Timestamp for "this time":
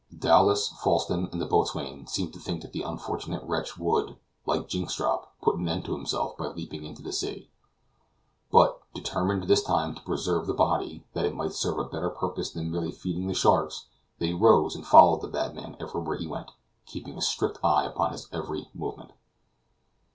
9.43-9.93